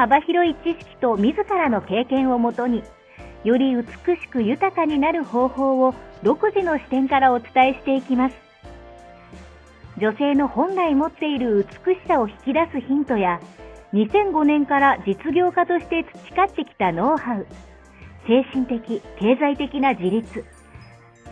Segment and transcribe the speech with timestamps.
[0.00, 2.82] 幅広い知識と自らの経験をもとに、
[3.44, 3.84] より美
[4.16, 8.36] しく豊かになる方法を独自の視点からお伝えしていきます。
[9.98, 13.42] 女性の本来持っている美しさを引き出すヒントや、
[13.92, 17.46] 2005年から実業家として培ってきたノウハウ、
[18.26, 20.46] 精神的、経済的な自立、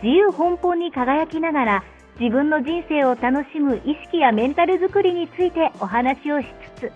[0.03, 1.83] 自由奔放に輝きながら
[2.19, 6.45] 自分の人生を楽しむ意識やメンタルづくりについてお話をし
[6.75, 6.91] つつ、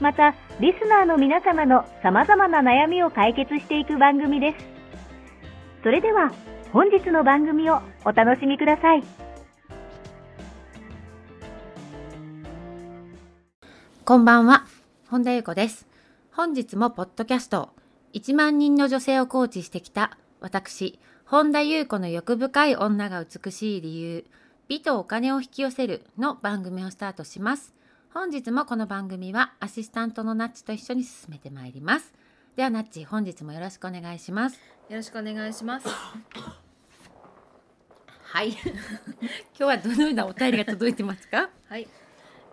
[0.00, 4.66] また、リスナーの皆様の様々な悩みを解決していく番組です。
[5.82, 6.32] それでは、
[6.72, 9.02] 本日の番組をお楽しみください。
[14.04, 14.66] こんばんは、
[15.08, 15.86] 本田裕子です。
[16.30, 17.70] 本日もポッドキャスト、
[18.12, 24.26] 1万人の女性をコーチしてきた私、本田裕子の欲深い女が美しい理由、
[24.68, 27.74] 美とお金を引き寄せるの番組をスタートします。
[28.18, 32.14] 本日もこの番組はアシスタントのナッチと一緒に進めてまいります。
[32.56, 34.58] ではナッチ本日もよろしくお願いします。
[34.88, 35.86] よろしくお願いします。
[38.22, 38.52] はい。
[38.52, 38.58] 今
[39.58, 41.50] 日はどのようなお便りが届いてますか？
[41.68, 41.86] はい。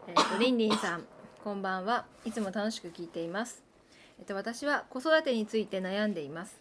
[0.08, 1.06] えっ、ー、とリンリンさん
[1.42, 2.08] こんばんは。
[2.26, 3.64] いつも楽しく聞いています。
[4.20, 6.60] えっ、ー、と私は子育てについて悩んでいます。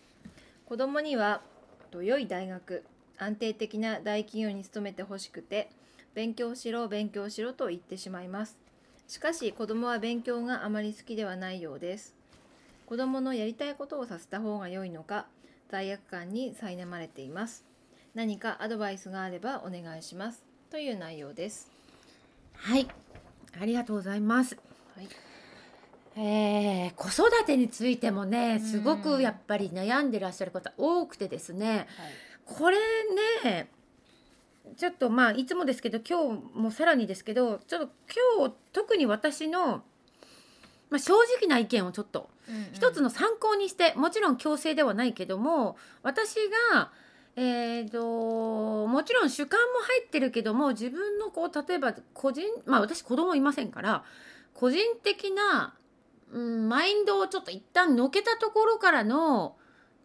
[0.65, 1.43] 子供には
[1.91, 2.85] と良い大学
[3.19, 5.71] 安定的な大企業に勤めてほしくて
[6.15, 8.62] 勉強しろ勉強しろと言ってしまいます
[9.13, 12.15] しかし子供は勉強があまり好きではないようです。
[12.87, 15.27] 子供のやりたいことをさせた方が良いのか
[15.71, 17.63] 罪悪感に苛まれています。
[18.15, 20.43] 何かアドバイスがあればお願いします。
[20.71, 21.71] という内容です。
[22.55, 22.89] はい、
[23.61, 24.57] ありがとうございます。
[24.97, 25.09] はい
[26.17, 31.87] えー、子育てについてもねすごくやっぱり悩んでらっしゃる方多くてですね、はい、
[32.47, 32.79] これ
[33.45, 33.69] ね
[34.77, 37.89] ちょっとまあいつもですけど今日もさらにですけどちょっと
[38.39, 39.83] 今日特に私の、
[40.91, 42.31] まあ、正直な意見をちょっと
[42.73, 46.37] 一つの参考にしてもちろん強制ではないけども私
[46.73, 46.91] が
[47.35, 54.05] えーと、もちろん主観も入ってるけども自分のこう例えば個人まあ私子供いませんから
[54.53, 55.75] 個人的な、
[56.31, 59.57] うん、マインドをちょっと一旦のけたところからの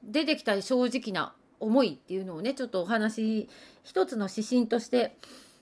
[0.04, 3.50] 出てきた正直な思いっていうのをねちょっとお話
[3.84, 5.18] 一つの指針として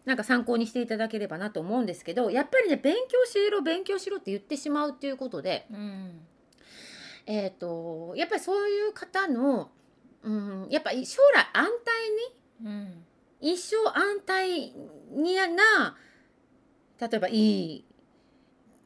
[0.06, 6.22] なんか参考にしていただければなと思うんですけどやっぱりね勉強しろ勉強しろって言ってしまうっていうことで、うん、
[7.25, 9.72] えっ、ー、とやっぱりそういう方の、
[10.23, 11.67] うん、やっぱり将来安
[12.62, 13.03] 泰に、うん、
[13.41, 14.73] 一生安泰
[15.12, 15.97] にな
[17.00, 17.85] 例えばいい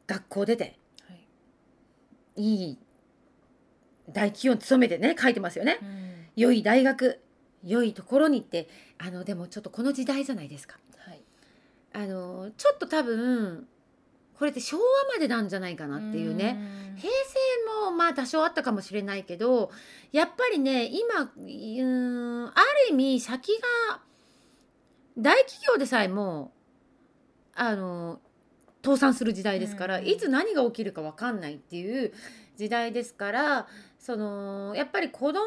[0.06, 1.14] 学校出て、は
[2.36, 2.78] い、いい
[4.08, 5.78] 大企業に勤めてね書いてますよね。
[5.82, 5.99] うん
[6.40, 7.20] 良い大学
[7.64, 8.68] 良いところにって
[8.98, 10.78] あのでもちょっとこの時代じゃないですか。
[10.98, 11.20] はい、
[11.92, 13.66] あのちょっと多分
[14.38, 16.58] これって昭和までなんじゃないかなっていうね。
[16.96, 19.70] 平成もまあ多少あったかもしれないけど
[20.12, 23.52] やっぱりね今うんある意味先
[23.88, 24.00] が
[25.18, 26.52] 大企業でさえも
[27.54, 28.20] あの
[28.82, 32.12] 倒産する時代ですからいつ何が起きるか分かんないっていう
[32.60, 33.66] 時代ですから
[33.98, 35.40] そのやっぱり子供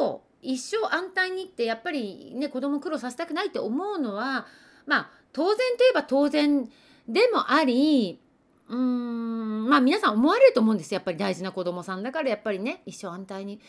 [0.00, 4.46] を一生安泰にってやっぱりね子供苦労させたくないって思うのは
[4.86, 6.64] まあ当然といえば当然
[7.06, 8.18] でもあり
[8.66, 13.60] うーんまあ皆さん思われると思うんですやっぱり大事な子供さんだからやっぱりね一生安泰に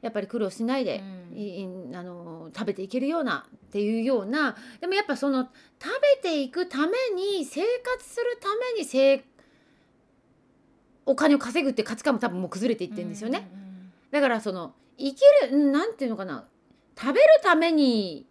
[0.00, 1.02] やっぱり苦労しないで、
[1.34, 5.48] うん、あの食べていけるようなっていうようなでもやっぱその
[5.82, 5.90] 食
[6.22, 9.24] べていくために生活するために生
[11.06, 13.48] お金を稼ぐって価値観も多分もう崩れていってるんですよね。
[14.10, 15.20] だからその生き
[15.50, 16.44] るなんていうのかな。
[16.98, 18.26] 食べるために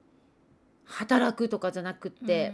[0.86, 2.54] 働くとかじゃなくって、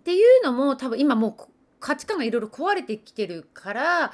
[0.00, 4.12] っていうのも多分今もう価値観がいろいろ壊れてきてるから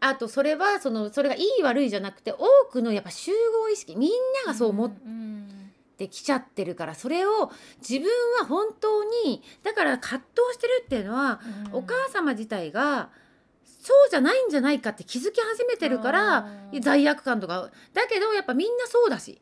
[0.00, 2.38] あとそれはそのそれがいい悪いじゃなくて多
[2.70, 3.32] くのやっぱ集
[3.62, 4.10] 合意識みん
[4.44, 4.92] ながそう思っ
[5.96, 7.50] てきちゃってるからそれを
[7.80, 8.08] 自分
[8.40, 11.40] は本当にだから葛藤してるっていうのは、
[11.72, 13.10] お母様自体が
[13.80, 16.48] そうじゃないんじゃないかって気づき始めてるから
[16.80, 17.70] 罪悪感とか。
[17.94, 19.40] だけどやっぱみんなそうだし。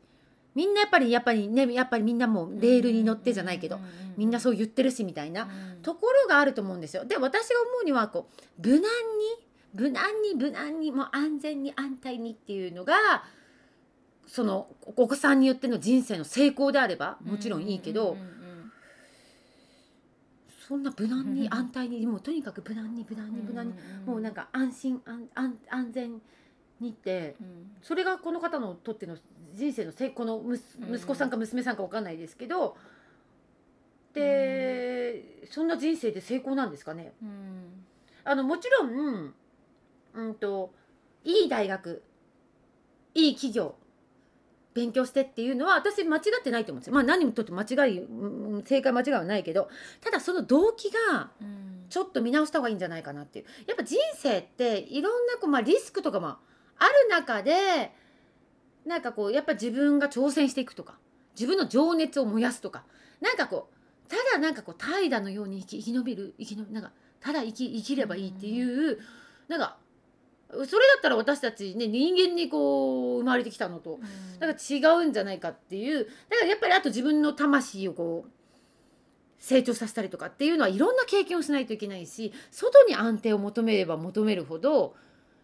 [0.55, 3.79] みんなやっぱりやっぱりねやっぱりみんなもレールに乗ってじゃないけど
[4.17, 5.47] みんなそう言ってるしみたいな
[5.83, 7.05] ところがあると思うんですよ。
[7.05, 8.27] で私が思うにはこ
[8.59, 8.89] う無難に
[9.75, 12.93] 無難に無難にもう安全に安泰にっていうのが
[14.25, 18.36] そのお子さんによっての人生の成功であればもちろんいいけど、うんうんうん
[20.67, 23.73] そんな無難に安泰にもうとにかく無難に無難に無難に、
[24.05, 26.21] もうなんか安心安安安全
[26.81, 27.71] にってうん。
[27.81, 29.15] それがこの方のとっての
[29.53, 30.43] 人生の成功の
[30.91, 32.75] 息子さんか娘さんかわかんないですけど、
[34.13, 37.13] で、そんな人生で成功なんですかね？
[37.21, 37.85] うん。
[38.25, 39.33] あのもちろん、
[40.15, 40.73] うんと
[41.23, 42.03] いい大学
[43.13, 43.75] いい企業
[44.77, 46.93] 勉強してっていうのは私間違ってないと思うんですよ。
[46.93, 49.69] まあ何にとって間違いうん正解間違いはないけど
[50.01, 51.67] ただその動機がうん。
[51.89, 53.45] ちょっと見直した方がいいんじゃないかなっていう。
[53.65, 56.35] やっぱ人生っていろんなこう、まあ、リスクとかもあ
[56.85, 57.93] る中で
[58.85, 60.97] なんかこうやっぱ自分が挑戦していくとか
[61.33, 62.83] 自分の情熱を燃やすとか
[63.21, 68.99] なんかこうただなんかこう怠惰のように生き生き延びる生き延びなんかただ生き生きればいいっていう、
[69.47, 69.77] なんか
[70.49, 73.99] それだったら私たちね人間にこう生まれてきたのと。
[74.39, 76.05] だから違うんじゃないかっていう。
[76.29, 78.31] だからやっぱりあと自分の魂をこう
[79.39, 84.95] 成長させたりとかっていうのはいろんな経験をしないといけないし外に安定を求めれば求めるほど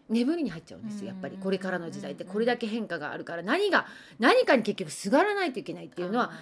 [0.08, 1.08] 眠りに入っちゃうんですよ。
[1.08, 1.38] やっぱり。
[1.38, 2.24] これからの時代って。
[2.24, 3.42] これだけ変化があるから。
[3.42, 3.86] 何が
[4.18, 6.32] 何かに結局すがらないといけないっていうのは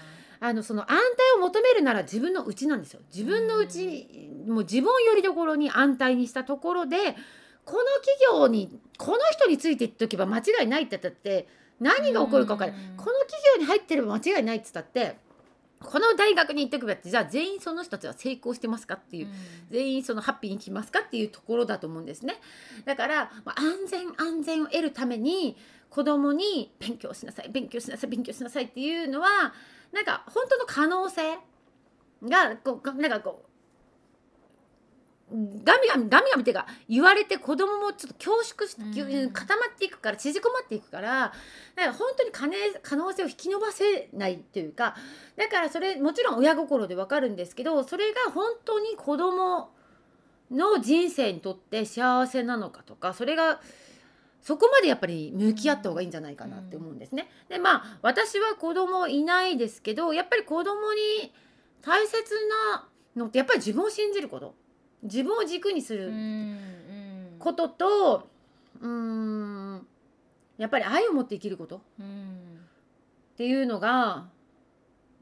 [0.41, 3.00] あのその安泰を求めるなら自分の内なんですよ。
[3.15, 7.15] 自分の内もう自分をよりどころに安泰にしたところで
[7.64, 11.47] この企業にこの人についていっとけば間違いないって言ったって
[11.81, 12.81] 何が起こるか分からない。
[12.81, 12.97] うん。
[12.97, 15.17] この企業に入ってれば間違いないって言ったって
[15.82, 19.29] この大学に行ってくばってじゃあ全員その人たちは成功してますかっていう
[19.70, 22.37] 全員そのハッピーに来ますかっていうところだと思うんですね。
[22.85, 25.56] だから、まあ、安全安全を得るために
[25.91, 29.53] 子供に勉強しなさい勉強しなさい勉強しなさいっていうのは
[29.93, 31.23] なんか本当の可能性
[32.23, 33.52] がこうなんかこう
[35.64, 41.32] ガミガミガミガミっていうか言われて子供もちょっと恐縮しうん固まっていくから縮こまっていくから
[41.75, 42.52] だから本当に可能
[42.82, 44.94] 可能性を引き伸ばせないというか
[45.37, 49.70] だからそれもちろん親心でわかるんですけどそれが本当に子供
[50.50, 53.61] の人生にとって幸せなのかとかそれが
[54.43, 57.31] そこまでやっぱり向き合った方がいいんじゃないかなって思うんですね。
[57.49, 61.32] でまあ私は子供いないですけどやっぱり子供に
[61.81, 62.34] 大切
[62.75, 64.55] なのってやっぱり自分を信じること
[65.03, 66.13] 自分を軸にする。
[67.39, 68.29] ことと
[68.81, 69.87] うーん
[70.59, 71.77] やっぱり愛を持って生きること。
[71.77, 71.81] っ
[73.37, 74.27] ていうのが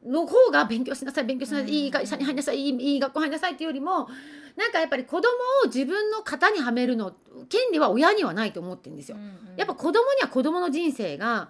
[0.04, 1.70] の方が勉強しなさい勉強しなさい、うん。
[1.70, 4.08] いい会社に入りなさいいいいい学校入りなさいっていうよりも
[4.56, 5.28] なんかやっぱり子供
[5.64, 7.14] を自分の型にはめるの
[7.48, 9.16] 権利は親にはないと思ってるんですよ。
[9.56, 11.48] やっぱ子供には子供の人生が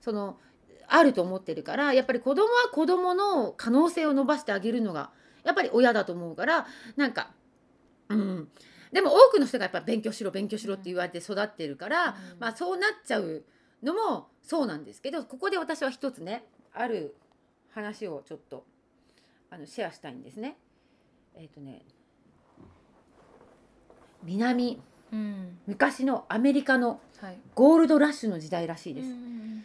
[0.00, 0.38] その
[0.88, 5.10] あると思ってるからやっぱり子供は子供の可能性を伸ばしてあげるのが
[5.44, 6.66] やっぱり親だと思うから
[6.96, 7.30] なんか
[8.08, 8.48] うん。
[8.92, 12.40] でも多くの人がやっぱ勉強しろ勉強しろって言われて育ってるから、うん。
[12.40, 13.44] まあそうなっちゃう
[13.82, 17.14] のもそうなんですけどここで私は一つねある
[17.74, 18.64] 話をちょっと
[19.50, 20.56] あのシェアしたいんですね。
[21.34, 21.82] えっ、とね
[24.22, 24.80] 南
[25.12, 25.58] うん。
[25.66, 27.38] 昔のアメリカのはい。
[27.54, 29.08] ゴールドラッシュの時代らしいです。
[29.08, 29.64] うん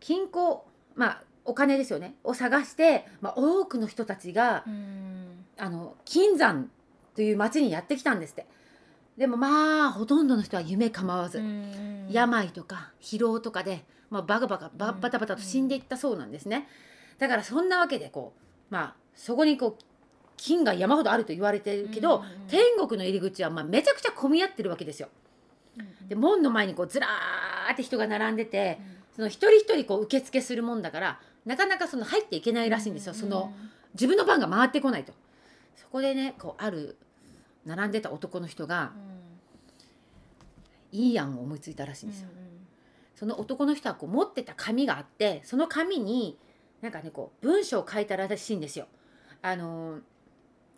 [0.00, 5.44] 金庫まあお金ですよねを探して、まあ、多くの人たちがうん。
[5.58, 6.70] あの金山
[7.16, 8.46] という町にやってきたんですって。
[9.16, 15.00] でもまあほとんどの人は夢構わず、うん病とか疲労とかで、まあ、バカバカバうん。
[15.00, 16.68] バタバタと死んでいったそうなんですね。
[17.18, 18.32] だからそんなわけでこ
[18.70, 19.82] うまあそこにこう
[20.36, 25.08] 金が山ほどあると言われてるけど、天国の入り口はまあめちゃくちゃ混み合ってるわけですよ。
[26.08, 28.78] で門の前にこうずらーって人が並んでて、
[29.14, 33.52] その一人一人こう受付するもんだからなかなかその入っていけないらしいんですよ、その
[33.94, 35.12] 自分の番が回ってこないと。
[35.74, 36.96] そこでねこうある
[37.66, 38.92] 並んでた男の人が
[40.92, 42.28] いい案を思いついたらしいんですよ、
[43.14, 46.38] その男の人はこう持ってた紙があってその紙に
[46.80, 48.86] なんかねこう文章を書いたらしいんですよ。
[49.42, 50.00] あのー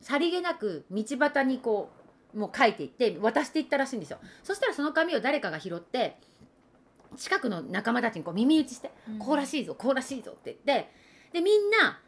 [0.00, 1.90] さりげなく道端にこ
[2.34, 4.18] うもう書いていって渡していったらしいんですよ。
[4.42, 6.16] そしたらその紙を誰かが拾って
[7.16, 10.92] 近くの仲間たちにこう耳打ちして「こうらしいぞこうらしいぞ」って言って
[11.32, 12.00] でみんな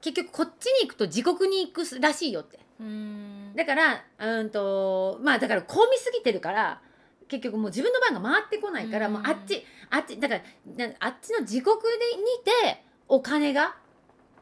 [0.00, 2.58] 結局こっちに行くと地獄に行くらしいよって。
[2.80, 6.80] うんだからうんとまあだから混みすぎてるから
[7.28, 9.12] 結局もう自分の番が回ってこないから、うん。
[9.14, 13.76] もうあっちあっちだからなあっちの地獄でにてお金が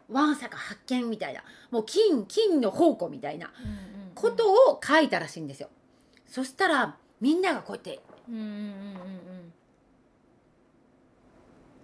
[0.08, 3.50] わんさか発見みたいなもう金金の宝庫みたいな
[4.14, 5.68] ことを書いたらしいんですよ。
[6.26, 9.52] そしたらみんながこうやってうんうんうん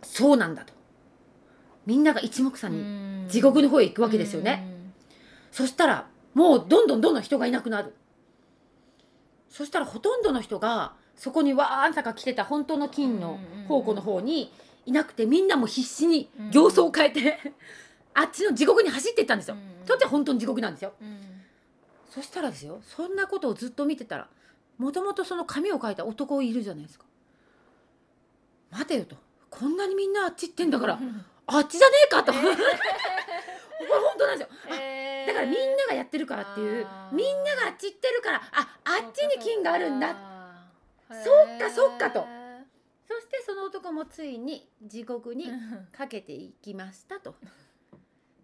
[0.02, 0.72] そうなんだと。
[1.86, 4.66] みんなが一目散うに地獄の方へ行くわけですよね。
[5.50, 7.94] そしたらもうどんどんどんどん人がいなくなる。
[9.48, 14.50] そしたらほとんどの人がそこにわーんさか来てた本当の金の宝庫の方に
[14.86, 17.38] いなくてみんなも必死に形相を変えて、
[18.14, 19.56] あっちの地獄に走っていったんですよ。
[19.86, 20.94] そっちは本当に地獄なんですよ。
[22.10, 24.28] そしたらですよそんなことをずっと見てたら
[24.76, 27.06] もともとその紙を書いた男いるじゃないですか。
[28.70, 29.16] 待てよと
[29.48, 30.98] こんなにみんなあっち行ってんだから
[31.46, 32.32] あっちじゃねえかと。
[32.32, 32.56] これ本
[34.18, 34.56] 当なんですよ。
[34.70, 34.74] あ
[35.26, 40.14] だからみんながやってるからっていうみんながあっち行ってるからああっちに金があるんだ。
[41.08, 41.16] そ
[41.54, 42.26] っかそっかと。
[43.06, 45.50] そしてその男もついに地獄に
[45.92, 47.34] かけていきましたと。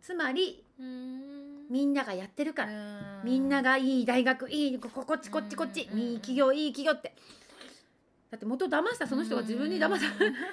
[0.02, 3.20] つまりみんながやってるから。
[3.24, 5.82] みんながいい大学いいここっちこっちこっち。
[5.82, 7.14] いい企業いい企業って。
[8.30, 10.04] だって元騙したその人が自分に騙さ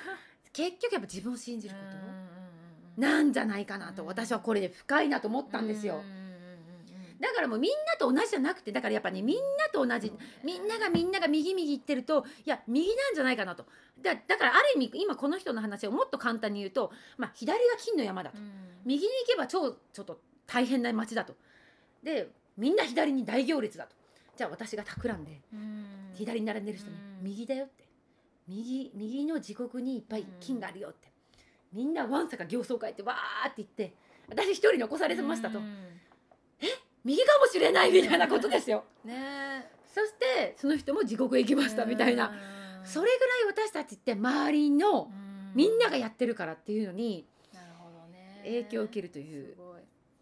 [0.53, 2.14] 結局やっぱ自分を信じること？
[2.97, 6.01] なんじゃないかなと私はこれで深いなと思ったんですよ。
[7.19, 10.11] だからもうみんなと同じじゃなくてだからやっぱねみんなと同じ
[10.43, 13.65] みんながみんなが右右言ってるといや右なんじゃないかなと。
[14.01, 18.37] だだからある意味今この人の話をもっと簡単に言うと、まあ、左が金の山だと、
[18.85, 21.35] 右に行けば超ちょっと大変な街だと。
[22.03, 23.95] でみんな左に大行列だと。
[24.37, 25.41] じゃあ私が企んで
[26.13, 27.85] 左に並んでる人に「右だよ」って。
[28.47, 31.07] 右右の地獄にいっぱい金があるよって
[31.75, 33.93] みんなわんさか形相変えてわーって言って
[34.29, 35.59] 私一人残されましたと。
[36.61, 36.67] え？
[37.03, 38.85] 右かもしれないみたいなことですよ。
[39.03, 39.69] ね。
[39.93, 42.31] そしてその人も地獄へ行きましたみたいな。
[42.85, 45.11] それぐらい私たちって周りの
[45.53, 47.27] みんながやってるからっていうのに
[48.43, 49.57] 影響を受けるという。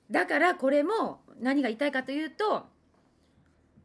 [0.09, 2.65] だからこれも何が言いたいかというと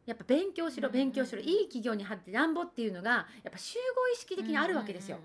[0.05, 1.41] やっぱ勉強しろ勉強しろ。
[1.41, 5.19] いい企業に入ってなんぼっていうのがやっぱ集合意識的にあるわけですよ。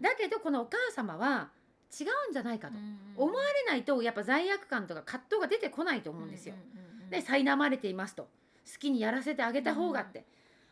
[0.00, 1.50] だけどこのお母様は
[1.98, 2.74] 違うんじゃないかと。
[3.16, 6.54] 思われないとやっぱ罪悪感とか葛藤が出てこないと思うんですよ。
[7.10, 8.24] で苛まれていますと。
[8.24, 10.24] 好きにやらせてあげた方がって、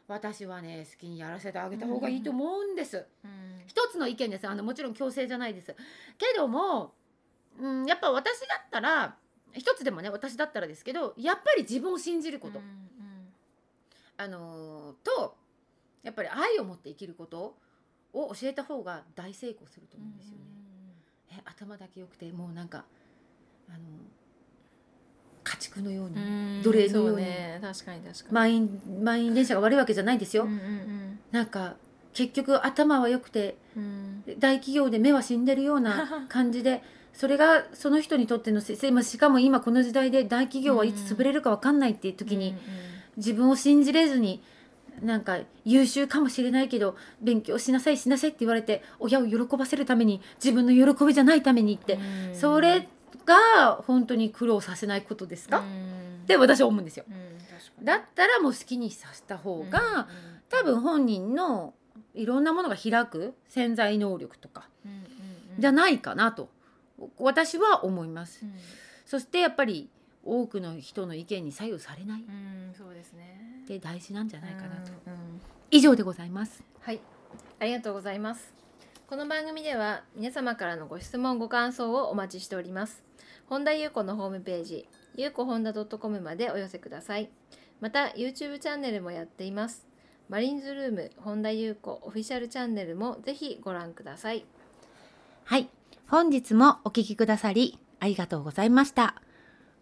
[0.06, 3.04] 私はね好きにやらせてあげた方がいいと思うんです。
[3.66, 4.46] 一つの意見です。
[4.46, 5.74] あのもちろん強制じゃないです。
[6.16, 6.94] けども、
[7.58, 9.16] うん、やっぱ私だったら
[9.52, 12.60] 一つでもね私だったらですけどやっぱり自分を信じること、
[14.16, 15.36] あのーと
[16.04, 17.56] やっぱり愛を持って生きること
[18.12, 20.44] を教えた方が大成功すると思うんですよね。
[21.30, 22.84] え頭だけ良くてもうなんか
[23.68, 23.78] あの
[25.44, 27.58] 家畜のように奴隷のようにね。
[27.62, 30.44] 確かに確かに、満員満員電車が悪いわけじゃないんですよ。
[30.44, 31.76] うんうんなんか
[32.14, 34.24] 結局頭は良くてうん。
[34.38, 36.82] 大企業で目は死んでるような 感じで
[37.14, 42.54] それがその人にとってのせせまあしかも今この時代で大企業はいつ潰れるか分かんないっていう時に
[43.16, 44.42] 自分を信じれずに
[45.02, 51.94] なんか優秀かもしれないけど勉強しなさいしなさいって言われて親を喜ばせるために自分の喜びじゃないためにって。
[51.94, 52.34] うん。
[52.34, 52.88] それ
[53.24, 55.60] が本当に苦労させないことですか？
[55.60, 56.22] うん。
[56.24, 57.04] って私は思うんですよ。
[57.82, 60.08] だったらもう好きにさせた方が
[60.48, 61.74] 多分本人の
[62.14, 64.68] いろんなものが開く潜在能力とか
[65.58, 66.50] じゃないかなと
[67.18, 68.40] 私は思います。
[68.42, 68.54] うん。
[69.06, 69.88] そしてやっぱり
[70.24, 74.92] 多くの人の意見に左右されないっうんそうですねて大事なんじゃないかなと。
[75.06, 76.62] うんうん以上でございます。
[76.80, 77.00] はい、
[77.60, 78.54] ありがとうございます。
[79.06, 83.02] この番組では皆様からのご質問ご感想をお待ちしております。
[83.48, 87.28] 本田裕子のホームページ、ゆうこ本田 .com までお寄せください。
[87.80, 89.86] また YouTube チャンネルもやっています。
[90.30, 94.46] マリンズルーム本田裕子オフィシャルチャンネルもぜひご覧ください。
[95.44, 95.68] はい。
[96.08, 99.20] 本日もお聞きくださりありがとうございました。